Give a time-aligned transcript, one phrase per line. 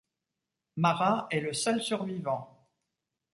[0.77, 2.67] Marat est le seul survivant.